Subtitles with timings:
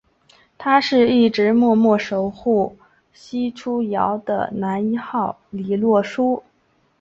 [0.57, 2.75] 他是一直默默守护
[3.29, 6.41] 黎初遥的男一号李洛书！